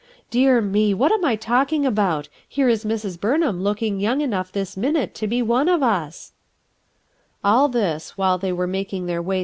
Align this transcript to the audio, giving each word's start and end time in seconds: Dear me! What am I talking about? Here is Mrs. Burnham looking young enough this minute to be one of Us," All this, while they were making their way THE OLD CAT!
Dear 0.31 0.61
me! 0.61 0.95
What 0.95 1.11
am 1.11 1.23
I 1.23 1.35
talking 1.35 1.85
about? 1.85 2.27
Here 2.49 2.67
is 2.67 2.83
Mrs. 2.83 3.21
Burnham 3.21 3.61
looking 3.61 3.99
young 3.99 4.21
enough 4.21 4.51
this 4.51 4.75
minute 4.75 5.13
to 5.13 5.27
be 5.27 5.43
one 5.43 5.69
of 5.69 5.83
Us," 5.83 6.33
All 7.43 7.69
this, 7.69 8.17
while 8.17 8.39
they 8.39 8.51
were 8.51 8.65
making 8.65 9.05
their 9.05 9.21
way 9.21 9.35
THE 9.35 9.37
OLD 9.37 9.39
CAT! 9.39 9.39